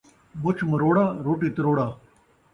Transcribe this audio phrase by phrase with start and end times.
[0.43, 1.87] مُچھ مروڑا، روٹی تروڑا